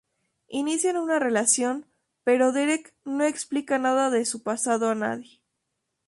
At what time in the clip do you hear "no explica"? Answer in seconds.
3.05-3.77